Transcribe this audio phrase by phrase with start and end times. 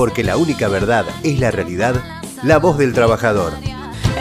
[0.00, 1.94] porque la única verdad es la realidad,
[2.42, 3.52] la voz del trabajador.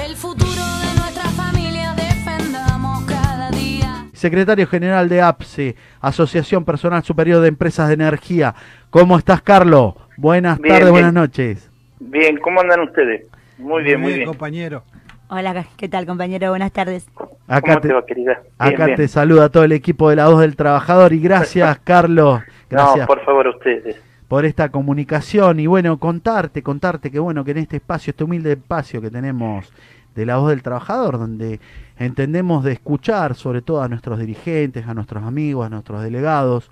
[0.05, 4.03] El futuro de nuestra familia defendamos cada día.
[4.11, 8.53] Secretario General de APSE, Asociación Personal Superior de Empresas de Energía.
[8.89, 9.93] ¿Cómo estás, Carlos?
[10.17, 10.91] Buenas Bien, tardes, bien.
[10.91, 11.71] buenas noches.
[12.01, 13.27] Bien, ¿cómo andan ustedes?
[13.57, 14.25] Muy bien, muy bien.
[14.27, 14.83] compañero.
[15.29, 16.49] Hola, ¿qué tal compañero?
[16.49, 17.07] Buenas tardes.
[17.47, 18.41] Acá ¿Cómo te te, va, querida?
[18.59, 18.97] Bien, acá bien.
[18.97, 22.41] te saluda todo el equipo de la voz del trabajador y gracias, Carlos.
[22.69, 24.08] Gracias No, por favor, ustedes.
[24.29, 28.53] Por esta comunicación y bueno, contarte, contarte que bueno, que en este espacio, este humilde
[28.53, 29.73] espacio que tenemos
[30.13, 31.59] de la voz del trabajador, donde
[31.97, 36.69] entendemos de escuchar sobre todo a nuestros dirigentes, a nuestros amigos, a nuestros delegados,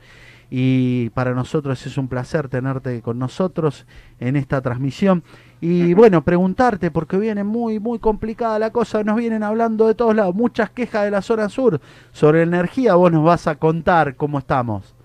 [0.52, 3.88] y para nosotros es un placer tenerte con nosotros
[4.20, 5.24] en esta transmisión.
[5.60, 10.16] Y bueno, preguntarte, porque viene muy, muy complicada la cosa, nos vienen hablando de todos
[10.16, 11.82] lados, muchas quejas de la zona sur
[12.12, 14.97] sobre energía, vos nos vas a contar cómo estamos.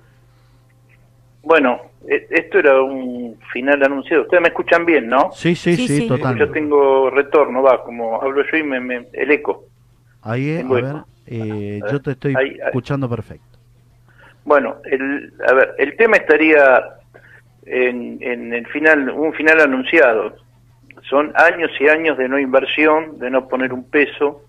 [1.52, 4.22] Bueno, e- esto era un final anunciado.
[4.22, 5.32] Ustedes me escuchan bien, ¿no?
[5.32, 6.38] Sí, sí, sí, Sí, total.
[6.38, 9.64] Yo tengo retorno, va, como hablo yo y me, me- el eco.
[10.22, 10.84] Ahí, eh, a ver,
[11.26, 12.58] eh, A ver, yo te estoy ahí, ahí.
[12.64, 13.58] escuchando perfecto.
[14.46, 16.84] Bueno, el, a ver, el tema estaría
[17.66, 20.34] en, en el final, un final anunciado.
[21.02, 24.40] Son años y años de no inversión, de no poner un peso.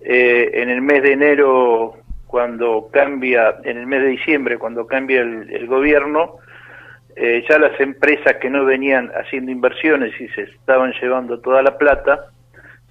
[0.00, 1.96] Eh, en el mes de enero,
[2.30, 6.36] cuando cambia, en el mes de diciembre, cuando cambia el, gobierno,
[7.16, 11.76] eh, ya las empresas que no venían haciendo inversiones y se estaban llevando toda la
[11.76, 12.26] plata,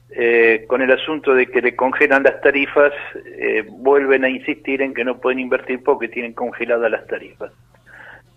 [0.10, 2.92] eh, con el asunto de que le congelan las tarifas,
[3.38, 7.54] eh, vuelven a insistir en que no pueden invertir porque tienen congeladas las tarifas.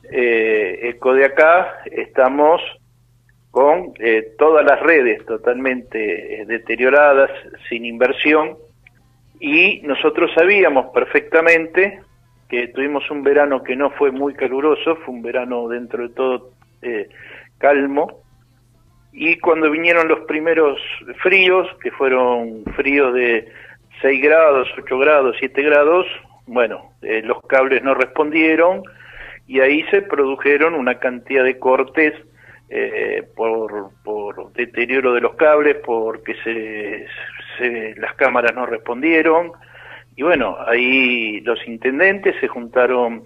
[0.04, 2.62] Eh, de acá estamos
[3.50, 3.92] con
[4.38, 7.30] todas las redes totalmente deterioradas,
[7.68, 8.56] sin inversión,
[9.42, 12.00] y nosotros sabíamos perfectamente
[12.48, 16.50] que tuvimos un verano que no fue muy caluroso, fue un verano dentro de todo
[16.80, 17.08] eh,
[17.58, 18.22] calmo,
[19.12, 20.80] y cuando vinieron los primeros
[21.24, 23.48] fríos, que fueron fríos de
[24.00, 26.06] 6 grados, 8 grados, 7 grados,
[26.46, 28.82] bueno, eh, los cables no respondieron
[29.48, 32.14] y ahí se produjeron una cantidad de cortes
[32.70, 37.06] eh, por, por deterioro de los cables, porque se,
[37.62, 39.52] se- las cámaras no respondieron
[40.16, 43.22] y bueno, ahí los intendentes se juntaron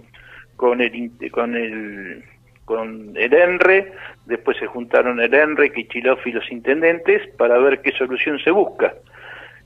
[0.55, 2.23] con el con el
[2.65, 3.93] con el ENRE,
[4.25, 8.93] después se juntaron el ENRE, Kichilov y los intendentes para ver qué solución se busca.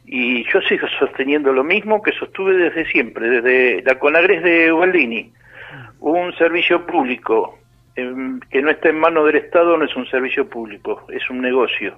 [0.06, 5.32] Y yo sigo sosteniendo lo mismo que sostuve desde siempre, desde la Conagres de Ubaldini.
[6.00, 7.58] Un servicio público
[7.96, 11.42] em, que no está en manos del Estado no es un servicio público, es un
[11.42, 11.98] negocio.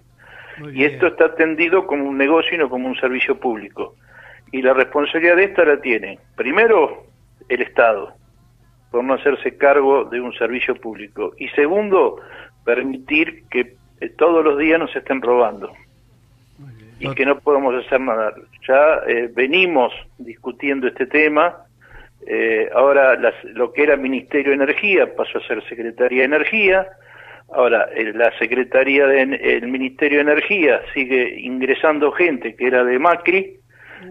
[0.73, 3.95] Y esto está atendido como un negocio y no como un servicio público.
[4.51, 7.05] Y la responsabilidad de esta la tiene, primero,
[7.49, 8.13] el Estado,
[8.91, 11.33] por no hacerse cargo de un servicio público.
[11.39, 12.21] Y segundo,
[12.63, 15.71] permitir que eh, todos los días nos estén robando
[16.99, 18.33] y que no podemos hacer nada.
[18.67, 21.57] Ya eh, venimos discutiendo este tema.
[22.25, 26.87] eh, ahora las- lo que era Ministerio de Energía pasó a ser Secretaría de Energía.
[27.51, 33.57] Ahora eh, la Secretaría del Ministerio de Energía sigue ingresando gente que era de Macri.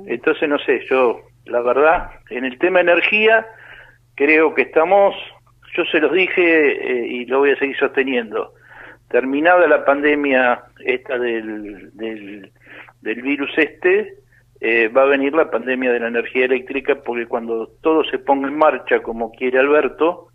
[0.06, 3.46] Entonces no sé, yo la verdad en el tema energía
[4.14, 5.14] creo que estamos,
[5.76, 8.54] yo se los dije eh, y lo voy a seguir sosteniendo.
[9.08, 12.50] Terminada la pandemia esta del, del,
[13.02, 14.14] del virus este,
[14.60, 18.48] eh, va a venir la pandemia de la energía eléctrica porque cuando todo se ponga
[18.48, 20.28] en marcha como quiere Alberto,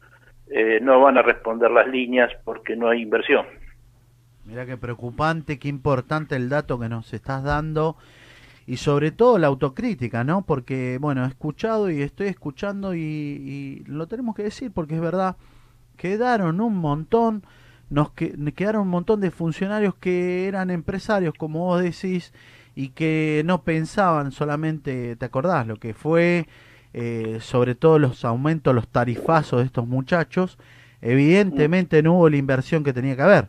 [0.49, 3.45] eh, no van a responder las líneas porque no hay inversión.
[4.45, 7.97] Mira qué preocupante, qué importante el dato que nos estás dando
[8.67, 10.41] y sobre todo la autocrítica, ¿no?
[10.45, 15.37] Porque, bueno, he escuchado y estoy escuchando y, lo tenemos que decir porque es verdad,
[15.95, 17.43] quedaron un montón,
[17.89, 22.33] nos que, quedaron un montón de funcionarios que eran empresarios, como vos decís,
[22.75, 25.65] y que no pensaban solamente, ¿te acordás?
[25.65, 26.47] Lo que fue,
[26.99, 30.57] eh, sobre todo los aumentos, los tarifazos de estos muchachos,
[30.99, 33.45] evidentemente no hubo la inversión que tenía que haber.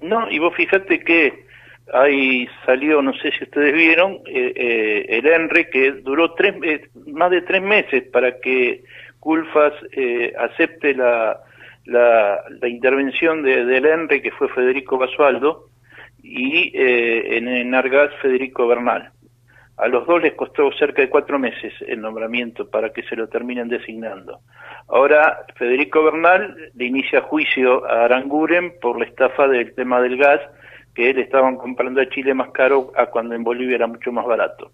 [0.00, 1.44] No, y vos fíjate que
[1.92, 6.88] ahí salió, no sé si ustedes vieron, eh, eh, el ENRE que duró tres, eh,
[7.08, 8.82] más de tres meses para que
[9.18, 9.74] Culfas
[10.38, 11.38] acepte la,
[11.84, 15.66] la, la intervención de, del ENRE que fue Federico Basualdo
[16.22, 19.10] y en, en Argas Federico Bernal.
[19.80, 23.28] A los dos les costó cerca de cuatro meses el nombramiento para que se lo
[23.28, 24.40] terminen designando.
[24.88, 30.40] Ahora Federico Bernal le inicia juicio a Aranguren por la estafa del tema del gas,
[30.94, 34.26] que le estaban comprando a Chile más caro a cuando en Bolivia era mucho más
[34.26, 34.70] barato.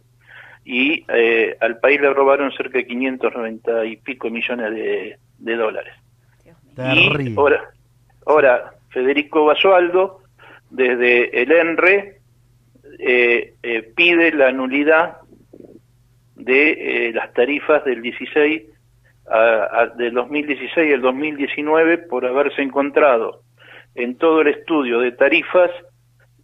[0.65, 5.95] Y eh, al país le robaron cerca de 590 y pico millones de, de dólares.
[6.45, 7.35] Y Terrible.
[7.37, 7.71] ahora,
[8.27, 10.23] ahora Federico Basualdo,
[10.71, 12.16] desde el ENRE,
[12.99, 15.19] eh, eh, pide la nulidad
[16.35, 18.63] de eh, las tarifas del 16
[19.29, 23.41] a- del 2016 al 2019 por haberse encontrado
[23.95, 25.71] en todo el estudio de tarifas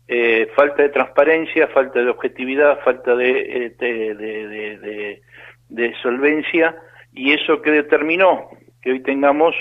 [0.08, 5.20] eh, falta de transparencia, falta de objetividad, falta de, de, de-
[5.68, 6.74] de- solvencia
[7.14, 8.48] y eso que determinó
[8.82, 9.54] que hoy tengamos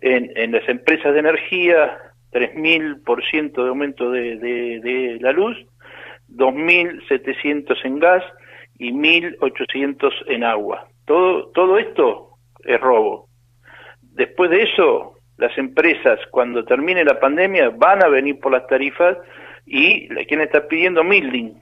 [0.00, 1.96] en, en las empresas de energía
[2.32, 5.56] 3.000% de aumento de la luz,
[6.36, 8.24] 2.700 en gas
[8.78, 10.88] y 1.800 en agua.
[11.06, 12.30] Todo, todo esto
[12.64, 13.28] es robo.
[14.00, 19.16] Después de eso, las empresas, cuando termine la pandemia, van a venir por las tarifas
[19.66, 21.52] y quien está pidiendo milding,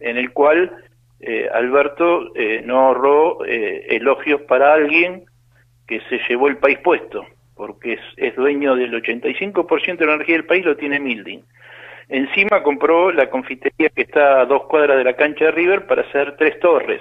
[0.00, 0.72] en el cual
[1.20, 5.24] eh, Alberto eh, no ahorró eh, elogios para alguien
[5.86, 10.36] que se llevó el país puesto, porque es, es dueño del 85% de la energía
[10.36, 11.42] del país, lo tiene Milding.
[12.12, 16.02] Encima compró la confitería que está a dos cuadras de la cancha de River para
[16.02, 17.00] hacer tres torres.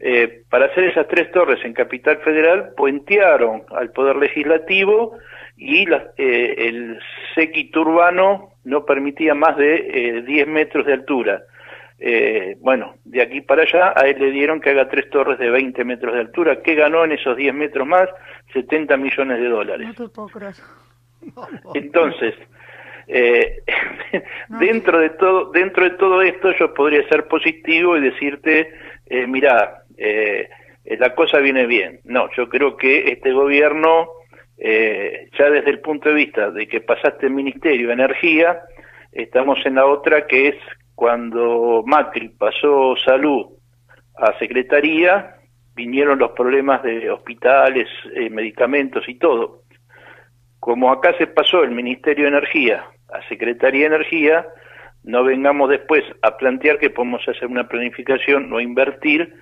[0.00, 5.16] Eh, para hacer esas tres torres en Capital Federal, puentearon al Poder Legislativo
[5.56, 7.00] y la- eh, el
[7.34, 11.42] séquito urbano no permitía más de eh, 10 metros de altura.
[11.98, 15.50] Eh, bueno, de aquí para allá a él le dieron que haga tres torres de
[15.50, 16.62] 20 metros de altura.
[16.62, 18.08] ¿Qué ganó en esos 10 metros más?
[18.52, 19.88] 70 millones de dólares.
[19.88, 20.54] No te puedo creer.
[21.74, 22.34] Entonces,
[23.08, 23.62] eh,
[24.60, 28.70] dentro de todo, dentro de todo esto, yo podría ser positivo y decirte,
[29.06, 30.48] eh, mira, eh,
[30.84, 32.00] la cosa viene bien.
[32.04, 34.08] No, yo creo que este gobierno,
[34.58, 38.60] eh, ya desde el punto de vista de que pasaste el Ministerio de Energía,
[39.12, 40.56] estamos en la otra que es
[40.94, 43.46] cuando Macri pasó salud
[44.16, 45.36] a Secretaría,
[45.74, 49.62] vinieron los problemas de hospitales, eh, medicamentos y todo
[50.60, 54.46] como acá se pasó el Ministerio de Energía a Secretaría de Energía,
[55.04, 59.34] no vengamos después a plantear que podemos hacer una planificación o invertir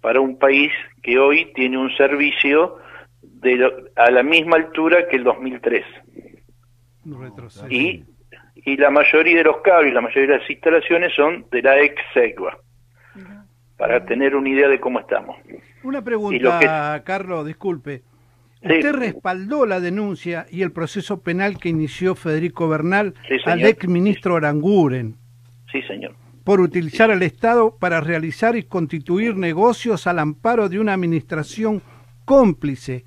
[0.00, 0.72] para un país
[1.02, 2.78] que hoy tiene un servicio
[3.22, 5.84] de lo- a la misma altura que el 2003.
[7.04, 7.66] Un retroceso.
[7.70, 8.04] Y,
[8.56, 11.94] y la mayoría de los cables, la mayoría de las instalaciones son de la ex
[12.14, 12.58] SEGUA,
[13.76, 15.36] para tener una idea de cómo estamos.
[15.82, 18.02] Una pregunta, Carlos, disculpe.
[18.62, 18.72] Sí.
[18.74, 23.88] Usted respaldó la denuncia y el proceso penal que inició Federico Bernal Sí, al ex
[23.88, 25.16] ministro Aranguren
[25.72, 26.14] Sí, señor.
[26.44, 31.82] por utilizar al Estado para realizar y constituir negocios al amparo de una administración
[32.24, 33.04] cómplice.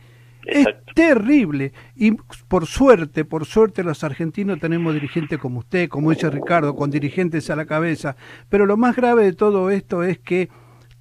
[0.47, 0.83] Exacto.
[0.89, 2.11] Es terrible y
[2.47, 7.49] por suerte, por suerte los argentinos tenemos dirigentes como usted, como dice Ricardo, con dirigentes
[7.49, 8.15] a la cabeza,
[8.49, 10.49] pero lo más grave de todo esto es que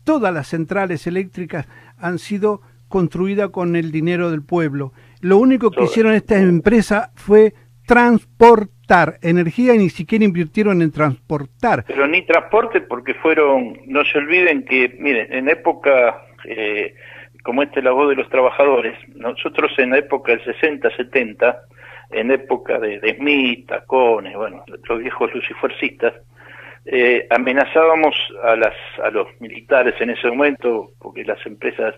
[0.03, 1.67] todas las centrales eléctricas
[1.99, 2.63] han sido
[2.95, 4.93] construidas con el dinero del pueblo.
[5.21, 7.53] Lo único que hicieron estas empresas fue
[7.89, 11.83] transportar energía y ni siquiera invirtieron en transportar.
[11.89, 16.95] Pero ni transporte porque fueron, no se olviden que, miren, en época, eh,
[17.43, 21.63] como esta es la voz de los trabajadores, nosotros en la época del 60, 70,
[22.13, 26.15] en época de, de Smith, Tacones, bueno, los viejos lucifercistas,
[26.87, 28.15] eh, amenazábamos
[28.45, 31.93] a, las, a los militares en ese momento, porque las empresas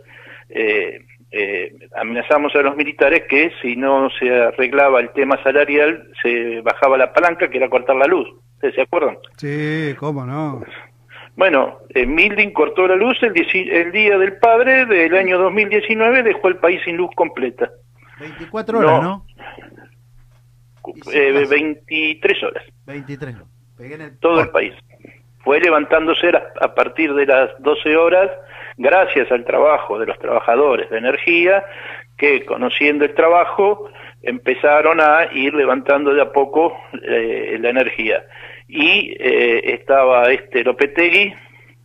[0.49, 1.01] eh,
[1.31, 6.97] eh, amenazamos a los militares que si no se arreglaba el tema salarial, se bajaba
[6.99, 8.29] la palanca, que era cortar la luz.
[8.55, 9.19] ¿Ustedes se acuerdan?
[9.37, 10.63] Sí, cómo no.
[11.35, 16.23] Bueno, eh, Milding cortó la luz el, dieci- el día del padre del año 2019,
[16.23, 17.71] dejó el país sin luz completa.
[18.21, 19.27] 24 horas, No.
[21.13, 21.51] Eh, pasa.
[21.51, 23.37] 23 horas, 23.
[23.77, 24.73] Pegué en el todo el país.
[25.45, 28.31] Fue levantándose a, a partir de las 12 horas,
[28.77, 31.65] gracias al trabajo de los trabajadores de energía,
[32.17, 33.91] que conociendo el trabajo
[34.23, 38.25] empezaron a ir levantando de a poco eh, la energía.
[38.69, 41.33] Y eh, estaba este Lopetegui,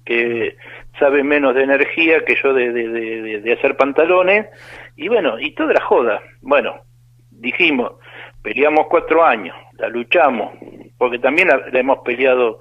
[0.05, 0.55] que
[1.00, 4.48] sabe menos de energía que yo de, de- de- hacer pantalones,
[4.95, 6.21] y bueno, y toda la joda.
[6.41, 6.81] Bueno,
[7.29, 7.93] dijimos,
[8.41, 10.53] peleamos cuatro años, la luchamos,
[10.98, 12.60] porque también la, la hemos peleado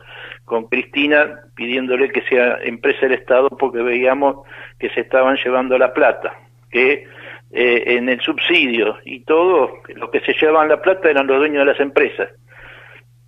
[0.51, 4.45] con Cristina pidiéndole que sea empresa del Estado porque veíamos
[4.81, 6.41] que se estaban llevando la plata,
[6.73, 7.05] que
[7.53, 11.65] eh, en el subsidio y todo, los que se llevaban la plata eran los dueños
[11.65, 12.31] de las empresas.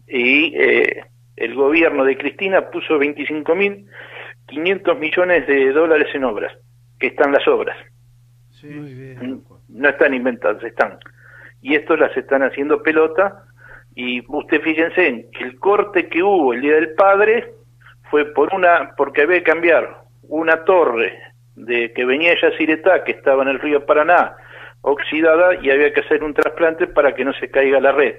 [0.09, 1.05] Y eh,
[1.37, 6.53] el gobierno de Cristina puso 25.500 millones de dólares en obras,
[6.99, 7.77] que están las obras.
[8.51, 8.67] Sí.
[8.67, 9.45] Muy bien.
[9.69, 10.99] No están inventadas, están.
[11.61, 13.45] Y estos las están haciendo pelota.
[13.95, 17.53] Y usted fíjense en que el corte que hubo el Día del Padre
[18.11, 21.19] fue por una, porque había que cambiar una torre
[21.57, 24.37] de que venía de Yacyretá, que estaba en el río Paraná,
[24.81, 28.17] oxidada, y había que hacer un trasplante para que no se caiga la red.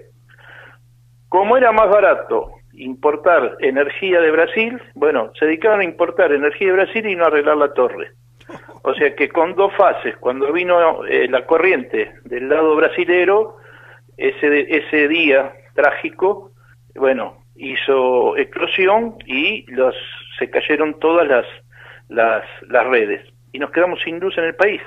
[1.30, 6.74] Como era más barato importar energía de Brasil, bueno, se dedicaron a importar energía de
[6.74, 8.12] Brasil y no arreglar la torre.
[8.84, 13.58] O sea que con dos fases, cuando vino eh, la corriente del lado brasilero,
[14.18, 16.52] ese, ese día trágico,
[16.96, 19.96] bueno, hizo explosión y los,
[20.40, 21.46] se cayeron todas las,
[22.10, 24.82] las, las redes y nos quedamos sin luz en el país.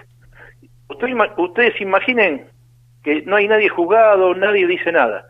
[0.89, 2.47] Ustedes, ima- ustedes imaginen
[3.03, 5.27] que no hay nadie juzgado, nadie dice nada.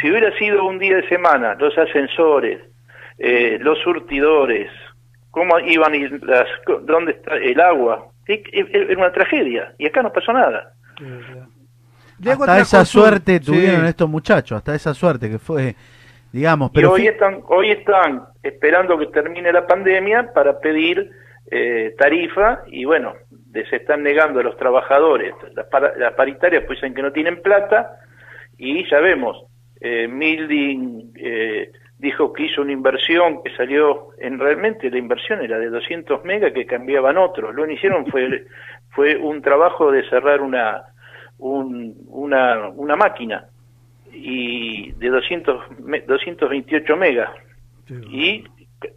[0.00, 2.60] Si hubiera sido un día de semana, los ascensores,
[3.18, 4.70] eh, los surtidores,
[5.30, 6.46] cómo iban y las,
[6.82, 10.72] dónde está el agua, era una tragedia y acá no pasó nada.
[12.22, 13.44] Hasta esa suerte Sí.
[13.46, 15.74] tuvieron estos muchachos, hasta esa suerte que fue,
[16.32, 21.10] digamos, y pero hoy están, hoy están esperando que termine la pandemia para pedir
[21.50, 23.12] eh, tarifa y bueno,
[23.52, 25.34] les están negando a los trabajadores.
[25.54, 27.98] Las, para- las paritarias pues dicen que no tienen plata
[28.56, 29.44] y ya vemos,
[29.80, 35.58] eh, Milding eh, dijo que hizo una inversión que salió, en realmente la inversión era
[35.58, 37.54] de 200 megas que cambiaban otros.
[37.54, 38.46] Lo que hicieron fue,
[38.90, 40.82] fue un trabajo de cerrar una,
[41.44, 43.46] un- una, una máquina
[44.12, 47.30] y de 200, me- 228 megas
[48.10, 48.44] y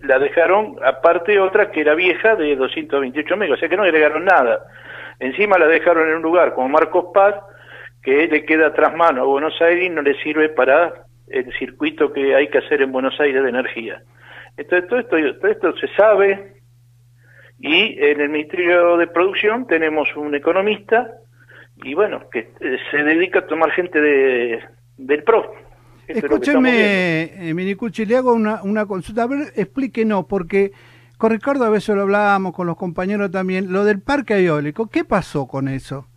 [0.02, 4.24] la dejaron aparte otra que era vieja de 228 megas, o sea que no agregaron
[4.26, 4.64] nada.
[5.20, 7.36] Encima la dejaron en un lugar como Marcos Paz
[8.02, 10.94] que le queda tras mano a Buenos Aires y no le sirve para
[11.28, 14.02] el circuito que hay que hacer en Buenos Aires de energía.
[14.56, 16.54] Entonces todo esto, todo esto se sabe
[17.60, 21.12] y en el Ministerio de Producción tenemos un economista
[21.84, 24.60] y bueno, que eh, se dedica a tomar gente de,
[24.98, 25.54] del PRO.
[26.08, 26.24] Eso es.
[26.24, 29.24] Escúcheme, eh, Minicucci, le hago una, una consulta.
[29.24, 30.72] A ver, explíquenos, porque
[31.18, 35.04] con Ricardo a veces lo hablábamos, con los compañeros también, lo del parque eólico, ¿qué
[35.04, 36.08] pasó con eso?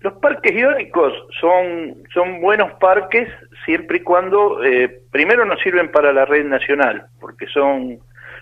[0.00, 3.28] Los parques eólicos son, son buenos parques
[3.64, 7.98] siempre y cuando, eh, primero nos sirven para la red nacional, porque son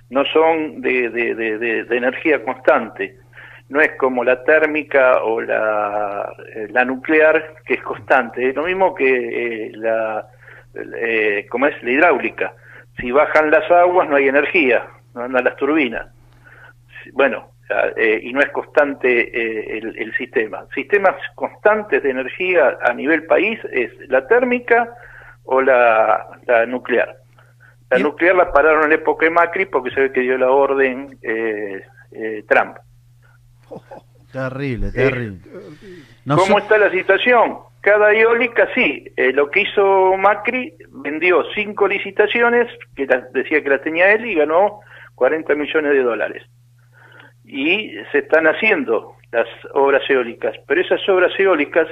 [0.09, 3.17] no son de, de- de energía constante.
[3.71, 8.49] No es como la térmica o la, eh, la nuclear, que es constante.
[8.49, 10.27] Es lo mismo que eh, la,
[10.75, 12.53] eh, como es la hidráulica.
[12.99, 16.09] Si bajan las aguas no hay energía, no andan las turbinas.
[17.13, 17.53] Bueno,
[17.97, 20.67] eh, y no es constante eh, el, el sistema.
[20.75, 24.93] Sistemas constantes de energía a nivel país es la térmica
[25.45, 27.17] o la, la nuclear.
[27.89, 30.51] La nuclear la pararon en la época de Macri porque se ve que dio la
[30.51, 31.19] orden
[32.49, 32.77] Trump.
[34.33, 35.41] terrible, terrible.
[36.25, 37.59] No ¿Cómo está la situación?
[37.81, 39.05] Cada eólica, sí.
[39.17, 44.35] Eh, lo que hizo Macri, vendió cinco licitaciones, que decía que las tenía él, y
[44.35, 44.81] ganó
[45.15, 46.43] 40 millones de dólares.
[47.45, 51.89] Y se están haciendo las obras eólicas, pero esas obras eólicas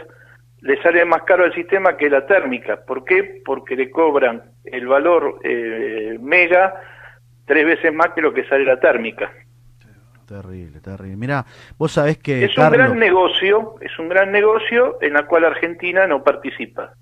[0.61, 2.85] le salen más caro al sistema que la térmica.
[2.85, 3.43] ¿Por qué?
[3.45, 6.75] Porque le cobran el valor eh, mega
[7.47, 9.31] tres veces más que lo que sale la térmica.
[10.29, 11.17] Terrible, terrible.
[11.17, 11.47] Mira,
[11.79, 15.47] vos sabés que es un Carlos, gran negocio, es un gran negocio en la cual
[15.47, 16.93] Argentina no participa.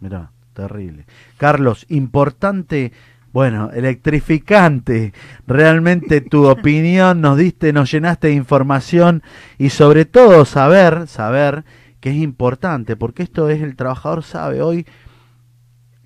[0.00, 1.06] Mirá, terrible.
[1.38, 2.92] Carlos, importante,
[3.32, 5.14] bueno, electrificante.
[5.46, 9.22] Realmente tu opinión nos diste, nos llenaste de información
[9.56, 11.64] y sobre todo saber, saber
[11.98, 14.86] que es importante, porque esto es el trabajador sabe hoy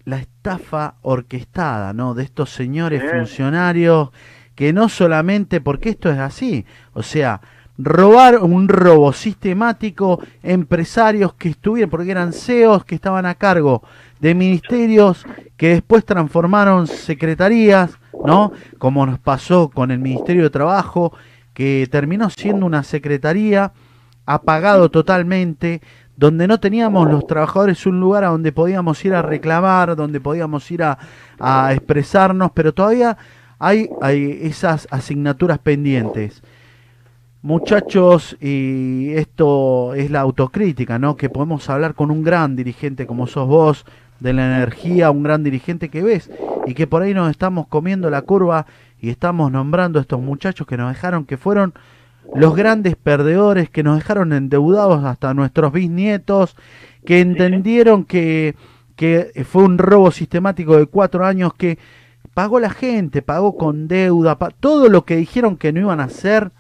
[0.05, 2.15] la estafa orquestada, ¿no?
[2.15, 4.11] De estos señores funcionarios
[4.55, 7.41] que no solamente, porque esto es así, o sea,
[7.77, 13.83] robar un robo sistemático, empresarios que estuvieron, porque eran CEOs que estaban a cargo
[14.21, 15.25] de ministerios
[15.57, 18.53] que después transformaron secretarías, ¿no?
[18.79, 21.13] Como nos pasó con el Ministerio de Trabajo,
[21.53, 23.73] que terminó siendo una secretaría
[24.25, 25.83] apagado totalmente,
[26.17, 30.71] donde no teníamos los trabajadores un lugar a donde podíamos ir a reclamar, donde podíamos
[30.71, 30.97] ir a,
[31.41, 33.19] a expresarnos, pero todavía
[33.65, 36.43] hay, hay esas asignaturas pendientes.
[37.41, 41.17] Muchachos, y esto es la autocrítica, ¿no?
[41.17, 43.87] Que podemos hablar con un gran dirigente como sos vos,
[44.21, 46.31] de la energía, un gran dirigente que ves,
[46.67, 48.67] y que por ahí nos estamos comiendo la curva
[49.01, 51.73] y estamos nombrando a estos muchachos que nos dejaron, que fueron
[52.35, 56.55] los grandes perdedores, que nos dejaron endeudados hasta nuestros bisnietos,
[57.07, 58.57] que entendieron que,
[58.95, 61.79] que fue un robo sistemático de cuatro años que
[62.35, 66.05] pagó la gente, pagó con deuda, pa- todo lo que dijeron que no iban a
[66.05, 66.51] hacer,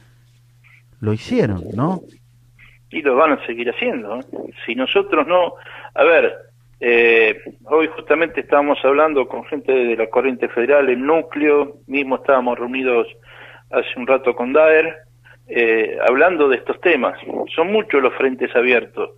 [1.01, 2.01] lo hicieron, ¿no?
[2.91, 4.21] y lo van a seguir haciendo.
[4.21, 4.23] ¿eh?
[4.65, 5.55] Si nosotros no,
[5.97, 6.33] a ver,
[6.79, 12.57] eh, hoy justamente estábamos hablando con gente de la corriente federal, el núcleo, mismo estábamos
[12.57, 13.09] reunidos
[13.71, 14.95] hace un rato con Daer,
[15.49, 17.19] eh, hablando de estos temas.
[17.55, 19.11] Son muchos los frentes abiertos.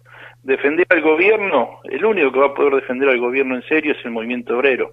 [0.42, 4.02] defender al gobierno, el único que va a poder defender al gobierno en serio es
[4.06, 4.92] el movimiento obrero.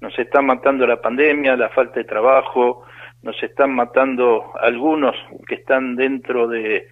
[0.00, 2.84] Nos están matando la pandemia, la falta de trabajo,
[3.22, 6.88] nos están matando algunos que están dentro de,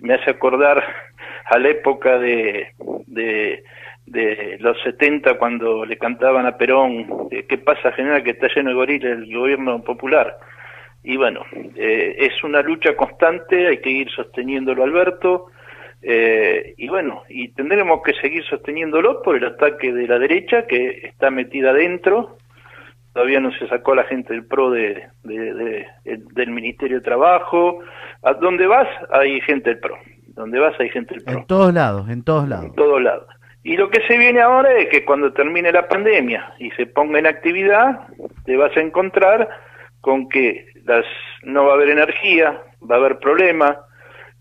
[0.00, 0.82] me hace acordar
[1.46, 2.72] a la época de,
[3.06, 3.64] de,
[4.06, 8.76] de los 70 cuando le cantaban a Perón, ¿qué pasa general que está lleno de
[8.76, 10.36] gorilas el gobierno popular?
[11.04, 11.44] Y bueno,
[11.76, 15.46] eh, es una lucha constante, hay que ir sosteniéndolo Alberto,
[16.00, 21.00] eh, y bueno, y tendremos que seguir sosteniéndolo por el ataque de la derecha que
[21.04, 22.38] está metida adentro,
[23.12, 27.80] todavía no se sacó la gente del PRO de, de- de- del Ministerio de Trabajo,
[28.22, 29.96] a donde vas hay gente del PRO,
[30.28, 32.66] donde vas hay gente del PRO En todos lados, en todos lados.
[32.66, 33.26] en todos lados.
[33.64, 37.18] Y lo que se viene ahora es que cuando termine la pandemia y se ponga
[37.20, 38.08] en actividad,
[38.44, 39.48] te vas a encontrar
[40.00, 41.04] con que las
[41.44, 43.76] no va a haber energía, va a haber problemas,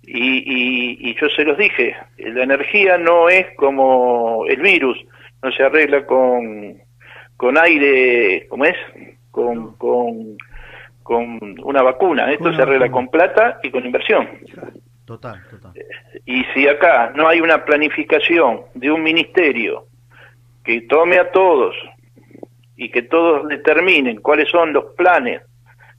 [0.02, 4.98] y, y, y yo se los dije, la energía no es como el virus,
[5.44, 6.82] no se arregla con,
[7.42, 8.78] con aire, ¿cómo es?
[9.32, 10.38] Con, con,
[11.02, 12.92] con una vacuna, esto una se arregla vacuna.
[12.92, 14.30] con plata y con inversión.
[15.06, 15.72] Total, total.
[16.24, 19.88] Y si acá no hay una planificación de un ministerio
[20.64, 21.76] que tome a todos
[22.78, 25.42] y que todos determinen cuáles son los planes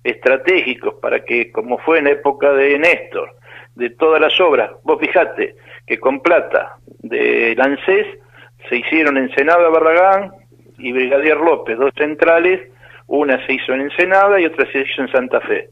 [0.04, 3.34] estratégicos para que, como fue en la época de Néstor,
[3.74, 5.56] de todas las obras, vos fijate
[5.88, 8.06] que con plata de Lancés
[8.68, 10.41] se hicieron Ensenada Barragán
[10.82, 12.60] y Brigadier López, dos centrales,
[13.06, 15.68] una se hizo en Ensenada y otra se hizo en Santa Fe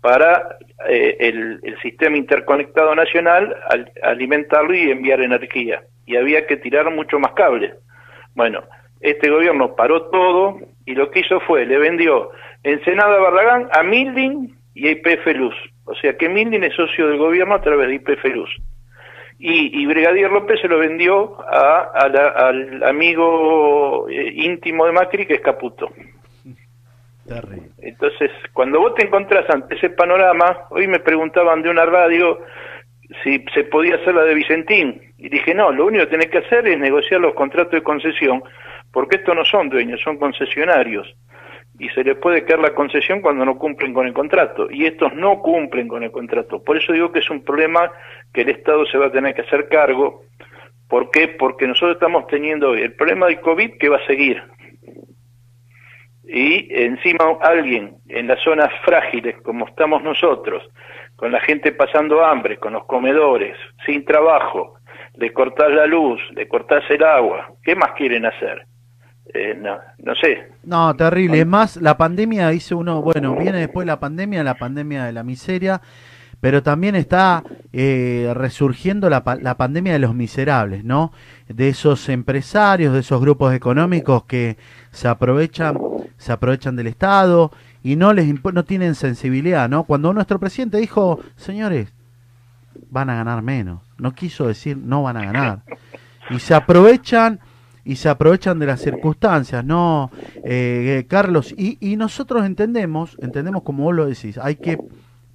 [0.00, 0.56] para
[0.88, 5.82] eh, el, sistema interconectado nacional al- alimentarlo y enviar energía.
[6.06, 7.74] Y había que tirar mucho más cables.
[8.34, 8.62] Bueno,
[9.00, 12.30] este gobierno paró todo y lo que hizo fue, le vendió
[12.62, 15.54] Ensenada Barragán a Milding y a IPF Luz.
[15.84, 18.50] O sea que Milding es socio del gobierno a través de IPF Luz.
[19.42, 24.92] Y, y Brigadier López se lo vendió a, a la- al amigo eh, íntimo de
[24.92, 25.88] Macri, que es Caputo.
[27.26, 27.70] Terrible.
[27.78, 32.38] Entonces, cuando vos te encontrás ante ese panorama, hoy me preguntaban de una radio
[33.22, 35.00] si se podía hacer la de Vicentín.
[35.16, 38.42] Y dije, no, lo único que tenés que hacer es negociar los contratos de concesión,
[38.92, 41.14] porque estos no son dueños, son concesionarios.
[41.80, 44.68] Y se les puede caer la concesión cuando no cumplen con el contrato.
[44.70, 46.62] Y estos no cumplen con el contrato.
[46.62, 47.90] Por eso digo que es un problema
[48.32, 50.22] que el Estado se va a tener que hacer cargo.
[50.88, 51.28] ¿Por qué?
[51.28, 54.42] Porque nosotros estamos teniendo el problema del COVID que va a seguir
[56.32, 60.62] y encima alguien en las zonas frágiles como estamos nosotros,
[61.16, 64.76] con la gente pasando hambre, con los comedores, sin trabajo,
[65.16, 68.64] le cortás la luz, le cortás el agua, ¿qué más quieren hacer?
[69.32, 71.40] Eh, no, no sé, No, terrible.
[71.40, 75.22] Es más, la pandemia dice uno, bueno, viene después la pandemia, la pandemia de la
[75.22, 75.80] miseria,
[76.40, 81.12] pero también está eh, resurgiendo la, la pandemia de los miserables, ¿no?
[81.48, 84.56] De esos empresarios, de esos grupos económicos que
[84.90, 85.78] se aprovechan,
[86.16, 89.84] se aprovechan del Estado y no les no tienen sensibilidad, ¿no?
[89.84, 91.92] Cuando nuestro presidente dijo, señores,
[92.90, 95.60] van a ganar menos, no quiso decir no van a ganar
[96.30, 97.40] y se aprovechan
[97.84, 100.10] y se aprovechan de las circunstancias, ¿no,
[100.44, 101.54] eh, Carlos?
[101.56, 104.78] Y, y nosotros entendemos, entendemos como vos lo decís, hay que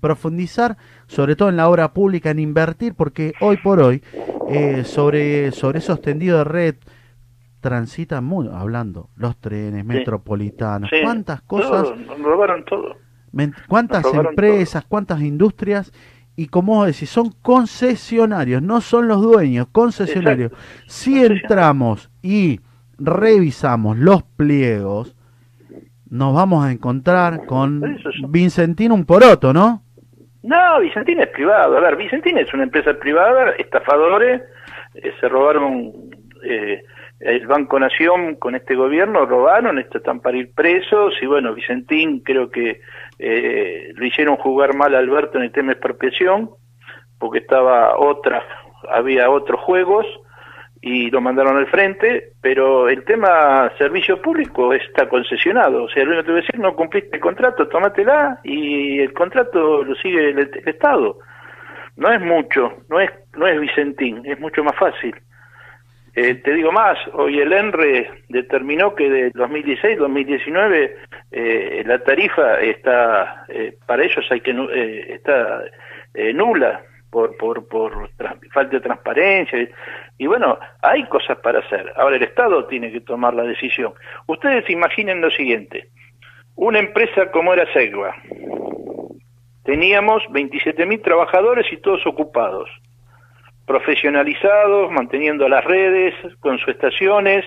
[0.06, 0.78] profundizar,
[1.08, 4.04] sobre todo en la obra pública, en invertir, porque hoy por hoy,
[4.50, 6.76] eh, sobre, sobre esos tendidos de red,
[7.60, 12.98] transitan muy, hablando, los trenes, metropolitanos, sí, cuántas cosas, todo, nos robaron todo.
[13.68, 15.92] cuántas empresas, cuántas industrias,
[16.36, 20.52] y como vos decís, son concesionarios, no son los dueños, concesionarios.
[20.52, 20.92] Exacto.
[20.92, 22.60] Si entramos y
[22.98, 25.16] revisamos los pliegos,
[26.10, 29.82] nos vamos a encontrar con es- Vicentín un poroto, ¿no?
[30.44, 31.78] No, Vicentín es privado.
[31.78, 34.42] A ver, Vicentín es una empresa privada, estafadores,
[34.94, 35.92] eh, se robaron
[36.44, 36.84] eh,
[37.20, 42.20] el Banco Nación con este gobierno, robaron, estos están para ir presos y bueno, Vicentín
[42.20, 42.82] creo que
[43.20, 46.50] eh, lo hicieron jugar mal a Alberto en el tema de expropiación
[47.18, 48.44] porque estaba otra,
[48.90, 50.06] había otros juegos
[50.82, 56.12] y lo mandaron al frente, pero el tema servicio público está concesionado, o sea, lo
[56.12, 59.96] único que te voy a decir, no cumpliste el contrato, tómatela y el contrato lo
[59.96, 61.18] sigue el, el Estado.
[61.96, 65.16] No es mucho, no es no es Vicentín, es mucho más fácil.
[66.18, 70.92] Eh, te digo más, hoy el ENRE determinó que de 2016-2019
[71.32, 75.64] eh, la tarifa está, eh, para ellos hay que eh, está
[76.14, 78.10] eh, nula por, por,
[78.54, 79.68] falta de transparencia.
[80.18, 81.92] Y, bueno, hay cosas para hacer.
[81.98, 83.94] Ahora el Estado tiene que tomar la decisión.
[84.28, 85.90] Ustedes imaginen lo siguiente,
[86.56, 88.16] una empresa como era Segua,
[89.66, 92.70] teníamos 27.000 trabajadores y todos ocupados.
[93.66, 97.46] Profesionalizados, manteniendo las redes, con sus estaciones,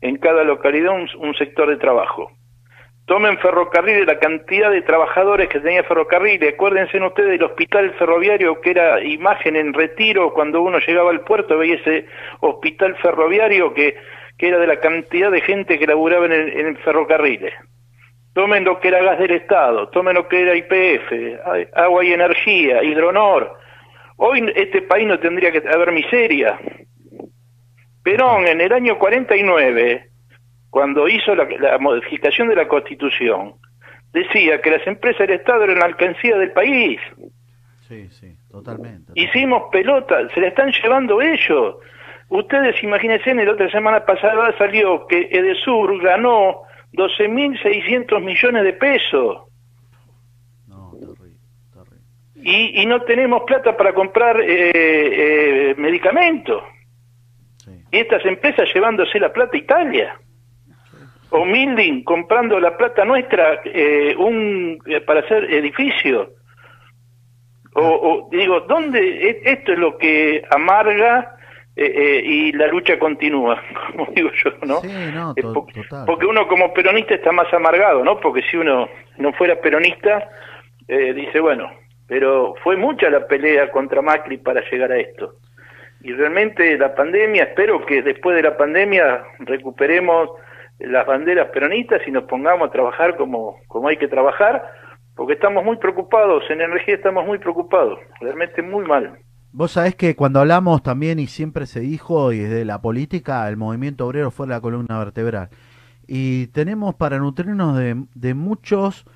[0.00, 2.30] en cada localidad un, sector de trabajo.
[3.06, 6.42] Tomen ferrocarril la cantidad de trabajadores que tenía ferrocarril.
[6.48, 11.56] Acuérdense ustedes del hospital ferroviario que era imagen en retiro cuando uno llegaba al puerto,
[11.56, 12.06] veía ese
[12.40, 13.96] hospital ferroviario que,
[14.36, 17.54] que era de la cantidad de gente que laburaba en, el, en ferrocarriles.
[18.34, 21.40] Tomen lo que era gas del Estado, tomen lo que era IPF,
[21.74, 23.56] agua y energía, hidronor.
[24.16, 26.58] Hoy este país no tendría que haber miseria.
[28.02, 30.10] Perón en el año 49
[30.70, 33.54] cuando hizo la, la modificación de la Constitución,
[34.12, 37.00] decía que las empresas del Estado eran la alcancía del país.
[37.88, 39.12] Sí, sí, totalmente.
[39.14, 41.76] Hicimos pelota, se la están llevando ellos.
[42.28, 49.44] Ustedes imagínense, en la otra semana pasada salió que Edesur ganó 12.600 millones de pesos
[50.66, 51.38] No, terrible,
[51.72, 52.02] terrible.
[52.48, 56.62] Y, y no tenemos plata para comprar eh, eh, medicamentos.
[57.58, 57.72] Sí.
[57.90, 60.20] Y estas empresas llevándose la plata a Italia.
[61.30, 66.30] O Milding comprando la plata nuestra eh, un eh, para hacer edificio.
[67.74, 71.36] O, o, digo, ¿dónde e- esto es lo que amarga
[71.74, 73.60] eh, eh, y la lucha continúa?
[73.90, 74.80] Como digo yo, ¿no?
[74.80, 76.04] Sí, no, Eh, to- po- total.
[76.06, 78.18] Porque uno como peronista está más amargado, ¿no?
[78.20, 80.28] Porque si uno no fuera peronista,
[80.88, 81.68] eh, dice, bueno,
[82.06, 85.34] pero fue mucha la pelea contra Macri para llegar a esto.
[86.02, 90.30] Y realmente la pandemia, espero que después de la pandemia recuperemos
[90.78, 94.62] las banderas peronistas y nos pongamos a trabajar como, como hay que trabajar,
[95.14, 99.18] porque estamos muy preocupados, en energía estamos muy preocupados, realmente muy mal.
[99.52, 103.56] Vos sabés que cuando hablamos también, y siempre se dijo, y desde la política, el
[103.56, 105.48] movimiento obrero fue la columna vertebral.
[106.06, 109.06] Y tenemos para nutrirnos de, de muchos,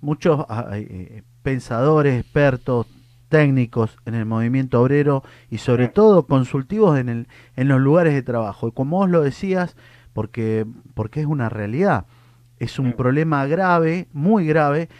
[0.00, 2.86] muchos ah, eh, pensadores, expertos,
[3.30, 8.20] técnicos en el movimiento obrero y sobre todo consultivos en, el, en los lugares de
[8.20, 8.68] trabajo.
[8.68, 9.74] Y como vos lo decías,
[10.12, 12.04] porque, porque es una realidad,
[12.58, 14.90] es un problema grave, muy grave,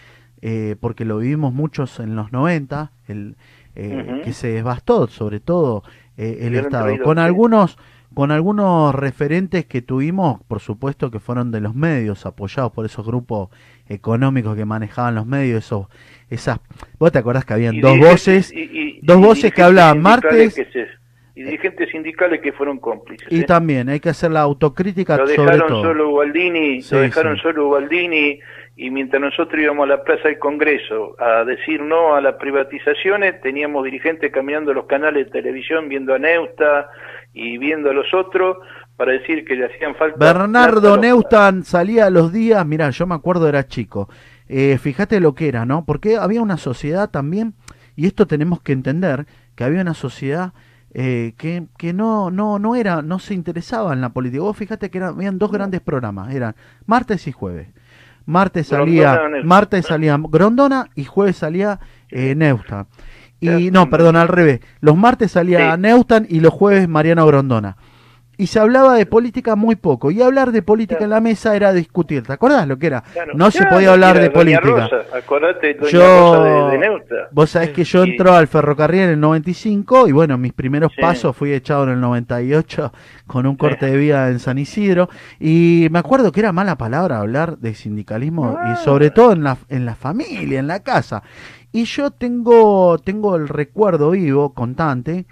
[0.40, 3.36] eh, porque lo vivimos muchos en los 90, el,
[3.74, 5.82] eh, que se devastó sobre todo
[6.16, 7.76] eh, el Estado, con algunos
[8.14, 13.06] con algunos referentes que tuvimos, por supuesto que fueron de los medios, apoyados por esos
[13.06, 13.48] grupos
[13.88, 15.86] económicos que manejaban los medios, esos,
[16.30, 16.58] esas,
[16.98, 20.54] vos te acordás que habían Y dos voces, y- y- dos voces que hablaban martes
[20.54, 20.86] que se-
[21.34, 23.28] y dirigentes sindicales que fueron cómplices.
[23.30, 23.44] y ¿eh?
[23.44, 25.82] también hay que hacer la autocrítica lo sobre dejaron todo.
[25.82, 27.42] solo Ubaldini, Sí, lo dejaron sí.
[27.42, 28.40] solo Ubaldini
[28.76, 33.40] y mientras nosotros íbamos a la Plaza del Congreso a decir no a las privatizaciones,
[33.40, 36.88] teníamos dirigentes caminando los canales de televisión viendo a Neusta
[37.38, 38.58] y viendo a los otros
[38.96, 43.14] para decir que le hacían falta Bernardo Neustan salía a los días, mira, yo me
[43.14, 44.08] acuerdo era chico.
[44.48, 45.84] Eh, fíjate lo que era, ¿no?
[45.84, 47.54] Porque había una sociedad también,
[47.94, 50.52] y esto tenemos que entender, que había una sociedad
[50.94, 54.42] eh, que, que no, no, no era, no se interesaba en la política.
[54.42, 57.68] Vos fíjate que eran, habían dos grandes programas, eran martes y jueves.
[58.26, 61.78] Martes salía, Grondona, martes salía Grondona y jueves salía
[62.10, 62.34] eh.
[63.40, 64.60] Y no, perdón, al revés.
[64.80, 65.80] Los martes salía Sí.
[65.80, 67.76] Neustan y los jueves Mariano Grondona.
[68.40, 70.12] Y se hablaba de política muy poco.
[70.12, 71.04] Y hablar de política Claro.
[71.06, 72.22] en la mesa era discutir.
[72.22, 73.00] ¿Te acordás lo que era?
[73.00, 73.32] Claro.
[73.34, 74.88] No se podía hablar de Doña política.
[74.88, 77.14] Rosa, acordate, Doña Yo, Rosa de, de Neusta.
[77.32, 78.10] vos sabés que yo Sí.
[78.12, 81.00] entró al ferrocarril en el 95 y bueno, mis primeros Sí.
[81.00, 82.92] pasos fui echado en el 98
[83.26, 85.08] con un corte de vida en San Isidro
[85.40, 88.74] y me acuerdo que era mala palabra hablar de sindicalismo Ah.
[88.80, 91.24] y sobre todo en la, en la familia, en la casa.
[91.72, 95.26] Y yo tengo, tengo el recuerdo vivo, constante,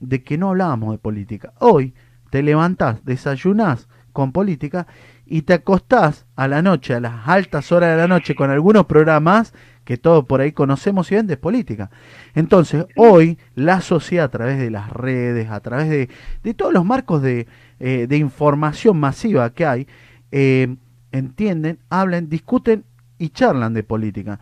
[0.00, 1.52] de que no hablábamos de política.
[1.58, 1.94] Hoy
[2.30, 4.86] te levantás, desayunás con política
[5.26, 8.86] y te acostás a la noche, a las altas horas de la noche, con algunos
[8.86, 11.90] programas que todos por ahí conocemos y ven de política.
[12.34, 16.08] Entonces, hoy la sociedad a través de las redes, a través de,
[16.42, 17.46] de todos los marcos de,
[17.80, 19.86] eh, de información masiva que hay,
[20.30, 20.76] eh,
[21.10, 22.84] entienden, hablan, discuten
[23.18, 24.40] y charlan de política.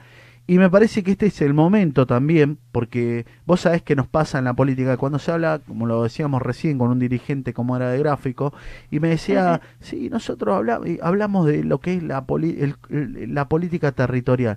[0.51, 4.41] Y me parece que este es el momento también, porque vos sabés que nos pasa
[4.41, 7.89] en la política, cuando se habla, como lo decíamos recién, con un dirigente como era
[7.89, 8.53] de gráfico,
[8.91, 10.61] y me decía, sí, nosotros
[11.03, 14.57] hablamos de lo que es la, poli- el- el- la política territorial.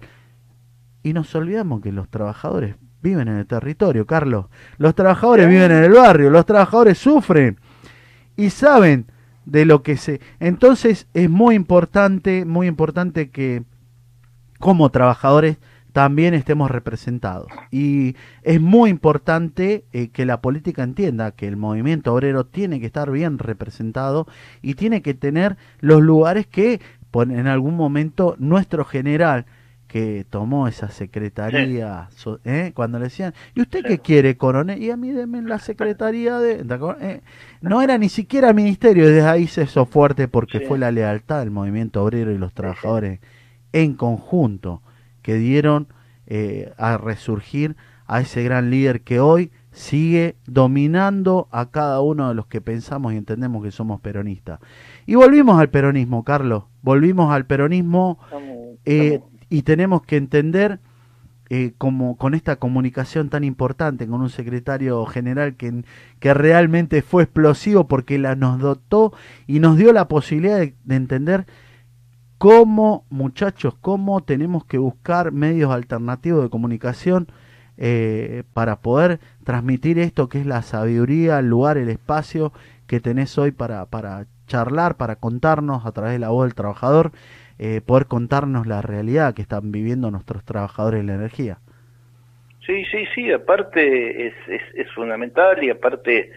[1.04, 4.48] Y nos olvidamos que los trabajadores viven en el territorio, Carlos.
[4.80, 7.60] Los trabajadores viven en el barrio, los trabajadores sufren
[8.36, 9.06] y saben
[9.46, 10.22] de lo que se...
[10.40, 13.62] Entonces es muy importante, muy importante que
[14.58, 15.58] como trabajadores
[15.94, 17.48] también estemos representados.
[17.72, 22.88] Y es muy importante eh, que la política entienda que el movimiento obrero tiene que
[22.88, 24.28] estar bien representado
[24.62, 26.82] y tiene que tener los lugares que
[27.14, 29.46] en algún momento nuestro general,
[29.88, 32.10] que tomó esa secretaría,
[32.44, 32.72] ¿eh?
[32.74, 34.82] cuando le decían, ¿y usted qué quiere, coronel?
[34.82, 36.66] Y a mí denme la secretaría de...
[37.02, 37.22] Eh,
[37.62, 40.66] no era ni siquiera ministerio, desde ahí se hizo fuerte porque Sí.
[40.66, 43.20] fue la lealtad del movimiento obrero y los trabajadores
[43.74, 44.82] en conjunto
[45.24, 45.88] que dieron
[46.28, 52.36] eh, a resurgir a ese gran líder que hoy sigue dominando a cada uno de
[52.36, 54.60] los que pensamos y entendemos que somos peronistas.
[55.08, 58.20] Y volvimos al peronismo, Carlos, volvimos al peronismo
[58.86, 60.80] eh, y tenemos que entender
[61.50, 65.84] eh, como con esta comunicación tan importante con un secretario general que,
[66.20, 69.14] que realmente fue explosivo porque la nos dotó
[69.46, 71.46] y nos dio la posibilidad de, de entender
[72.44, 77.28] cómo, muchachos, cómo tenemos que buscar medios alternativos de comunicación
[77.78, 82.52] eh, para poder transmitir esto que es la sabiduría, el lugar, el espacio
[82.86, 87.12] que tenés hoy para, para charlar, para contarnos a través de la voz del trabajador,
[87.60, 91.60] eh, poder contarnos la realidad que están viviendo nuestros trabajadores de la energía.
[92.66, 94.34] Sí, sí, sí, aparte es,
[94.74, 96.30] es, fundamental y aparte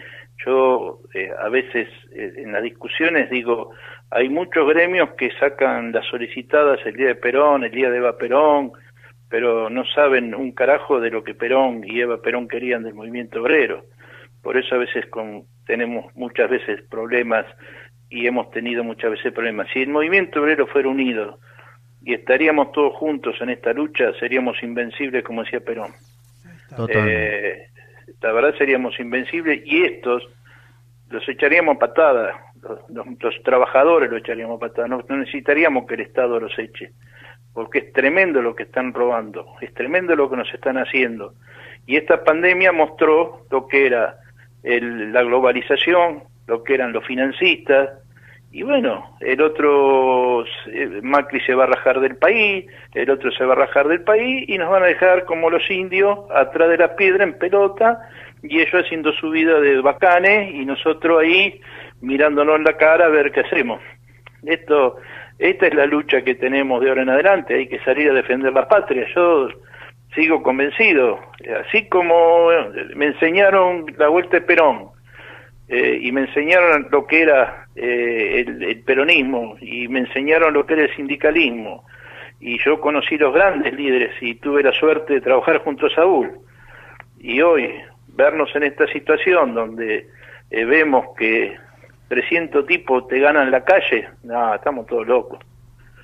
[0.45, 3.73] yo eh, a veces en las discusiones digo,
[4.16, 8.16] hay muchos gremios que sacan las solicitadas el día de Perón, el día de Eva
[8.16, 8.72] Perón,
[9.29, 13.42] pero no saben un carajo de lo que Perón y Eva Perón querían del movimiento
[13.42, 13.85] obrero.
[14.40, 17.44] Por eso a veces con, tenemos muchas veces problemas
[18.09, 19.68] y hemos tenido muchas veces problemas.
[19.74, 21.38] Si el movimiento obrero fuera unido
[22.02, 25.92] y estaríamos todos juntos en esta lucha, seríamos invencibles, como decía Perón.
[26.88, 27.66] Eh,
[28.22, 30.26] la verdad seríamos invencibles y estos
[31.11, 35.87] los echaríamos a patada, los, los- los trabajadores los echaríamos a patada, no, no necesitaríamos
[35.87, 36.90] que el Estado los eche,
[37.52, 41.35] porque es tremendo lo que están robando, es tremendo lo que nos están haciendo.
[41.87, 44.16] Y esta pandemia mostró lo que era
[44.62, 47.90] el- la globalización, lo que eran los financistas,
[48.52, 53.44] y bueno, el otro, eh, Macri se va a rajar del país, el otro se
[53.44, 56.79] va a rajar del país y nos van a dejar como los indios atrás de
[56.79, 58.00] la piedra en pelota
[58.42, 61.61] y ellos haciendo su vida de bacanes y nosotros ahí
[62.00, 63.80] mirándonos en la cara a ver qué hacemos.
[64.44, 64.96] Esto,
[65.38, 68.52] esta es la lucha que tenemos de ahora en adelante, hay que salir a defender
[68.52, 69.06] la patria.
[69.14, 69.48] Yo
[70.14, 71.20] sigo convencido,
[71.66, 72.48] así como
[72.94, 74.90] me enseñaron la vuelta de Perón,
[75.68, 80.64] eh, y me enseñaron lo que era eh, el, el peronismo y me enseñaron lo
[80.64, 81.85] que era el sindicalismo
[82.40, 86.38] y yo conocí los grandes líderes y tuve la suerte de trabajar junto a Saúl
[87.18, 87.68] y hoy
[88.09, 90.06] vernos en esta situación donde
[90.50, 91.56] eh, vemos que
[92.09, 95.40] 300 tipos te ganan la calle, no, estamos todos locos,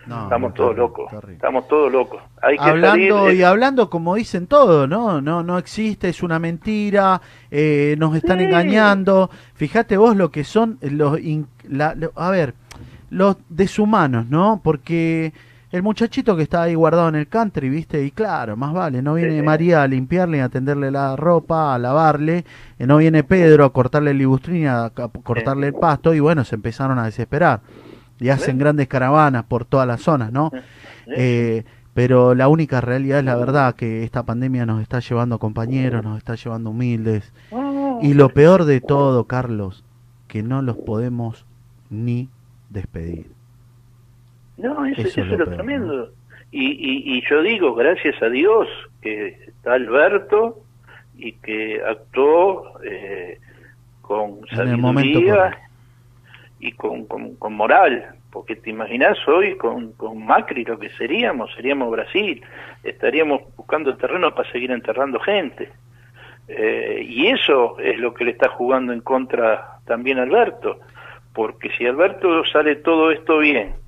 [0.07, 1.35] No, estamos no, todos locos, terrible.
[1.35, 2.21] estamos todos locos.
[2.43, 5.21] Hay que hablando salir, y hablando como dicen todo, ¿no?
[5.21, 8.45] No, no existe, es una mentira, eh, nos están Sí.
[8.47, 9.31] engañando.
[9.55, 12.55] Fíjate vos lo que son los, in- la- lo- a ver,
[13.11, 14.61] los deshumanos, ¿no?
[14.65, 15.33] Porque
[15.73, 18.05] el muchachito que está ahí guardado en el country, ¿viste?
[18.05, 19.43] Y claro, más vale, no viene Sí.
[19.43, 22.45] María a limpiarle, a tenderle la ropa, a lavarle,
[22.79, 26.45] eh, no viene Pedro a cortarle el libustrín, a, a cortarle el pasto, y bueno,
[26.45, 27.61] se empezaron a desesperar.
[28.21, 30.53] Y hacen grandes caravanas por todas las zonas, ¿no?
[31.09, 36.05] Eh, pero la única realidad es la verdad que esta pandemia nos está llevando compañeros,
[36.05, 37.33] nos está llevando humildes.
[38.01, 39.85] Y lo peor de todo, Carlos,
[40.29, 41.45] que no los podemos
[41.91, 42.29] ni
[42.71, 43.31] despedir.
[44.63, 46.11] No, eso, Eso eso es lo tremendo.
[46.53, 48.69] Y, y, y yo digo, gracias a Dios,
[49.01, 50.61] que está Alberto
[51.17, 53.39] y que actuó eh,
[54.03, 55.59] con sabiduría
[56.61, 58.15] y con, con, con moral.
[58.31, 62.43] Porque te imaginas hoy con, con Macri lo que seríamos, seríamos Brasil,
[62.85, 65.71] estaríamos buscando terreno para seguir enterrando gente.
[66.49, 70.81] Eh, y eso es lo que le está jugando en contra también a Alberto,
[71.35, 73.82] porque si Alberto sale todo esto bien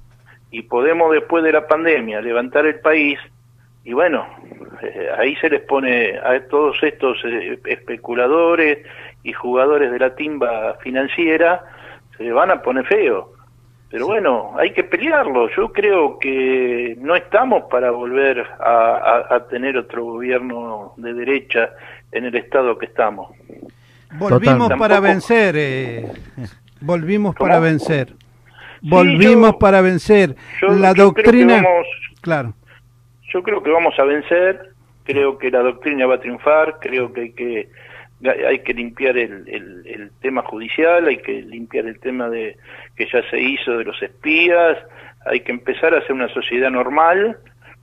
[0.59, 3.19] y podemos después de la pandemia levantar el país,
[3.85, 4.25] y bueno,
[4.83, 8.79] eh, ahí se les pone a todos estos eh, especuladores
[9.23, 11.65] y jugadores de la timba financiera,
[12.17, 13.33] se van a poner feo.
[13.91, 15.49] Pero bueno, hay que pelearlo.
[15.57, 18.97] Yo creo que no estamos para volver a,
[19.31, 21.71] a- a tener otro gobierno de derecha
[22.11, 23.31] en el estado que estamos.
[24.19, 24.79] Volvimos Total.
[24.79, 25.55] para Tampoco- vencer.
[25.59, 26.07] eh,
[26.81, 27.49] volvimos ¿Cómo?
[27.49, 28.15] para vencer.
[28.85, 30.37] Volvimos yo- para vencer.
[30.61, 31.55] Yo, la yo creo que doctrina.
[31.63, 31.87] vamos-
[32.21, 32.55] Claro.
[33.33, 34.71] Yo creo que vamos a vencer,
[35.05, 37.69] creo que la doctrina va a triunfar, creo que hay que
[38.49, 42.57] hay que limpiar el, el, el tema judicial, hay que limpiar el tema de
[42.97, 44.79] que ya se hizo de los espías,
[45.27, 47.37] hay que empezar a hacer una sociedad normal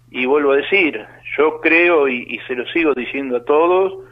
[0.09, 1.05] y vuelvo a decir,
[1.37, 4.03] yo creo y, y se lo sigo diciendo a todos,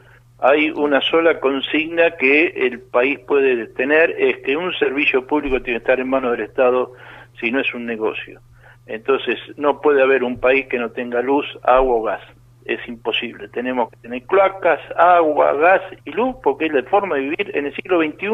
[0.42, 5.80] hay una sola consigna que el país puede tener, es que un servicio público tiene
[5.80, 6.94] que estar en manos del Estado
[7.40, 8.40] si no es un negocio.
[8.86, 12.22] Entonces, no puede haber un país que no tenga luz, agua o gas.
[12.66, 13.48] Es imposible.
[13.50, 17.52] Tenemos que tener cloacas, agua, gas y luz, porque es la forma de vivir.
[17.56, 18.28] En el siglo XXI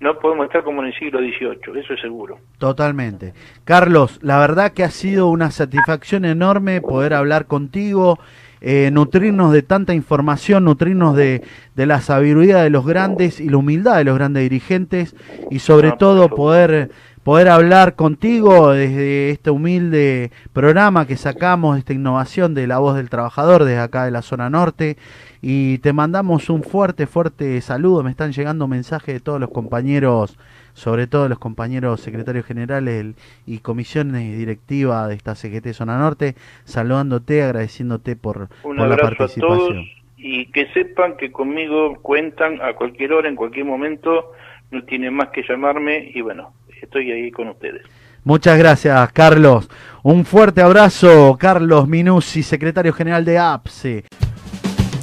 [0.00, 2.38] no podemos estar como en el siglo XVIII, eso es seguro.
[2.58, 3.32] Totalmente.
[3.64, 8.18] Carlos, la verdad que ha sido una satisfacción enorme poder hablar contigo,
[8.66, 11.42] eh, nutrirnos de tanta información, nutrirnos de,
[11.76, 15.14] de la sabiduría de los grandes y la humildad de los grandes dirigentes
[15.50, 16.90] y sobre No, todo poder
[17.24, 23.10] poder hablar contigo desde este humilde programa que sacamos, esta innovación de la voz del
[23.10, 24.96] trabajador desde acá de la zona norte.
[25.42, 28.02] Y te mandamos un fuerte, fuerte saludo.
[28.02, 30.38] Me están llegando mensajes de todos los compañeros,
[30.74, 33.14] sobre todo los compañeros secretarios generales
[33.46, 36.34] y comisiones directivas de esta CGT Zona Norte,
[36.64, 39.58] saludándote, agradeciéndote por, Un por la abrazo a participación.
[39.58, 44.32] todos y que sepan que conmigo cuentan a cualquier hora, en cualquier momento,
[44.70, 47.82] no tienen más que llamarme y bueno, estoy ahí con ustedes.
[48.24, 49.68] Muchas gracias, Carlos.
[50.02, 54.04] Un fuerte abrazo, Carlos Minuzzi, secretario general de APSE.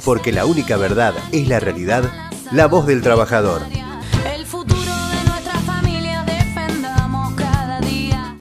[0.04, 2.02] Porque la única verdad es la realidad,
[2.50, 3.62] la voz del trabajador.